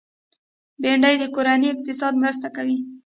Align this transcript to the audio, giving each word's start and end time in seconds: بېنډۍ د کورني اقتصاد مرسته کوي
بېنډۍ 0.81 1.15
د 1.19 1.23
کورني 1.35 1.67
اقتصاد 1.73 2.13
مرسته 2.23 2.47
کوي 2.55 2.77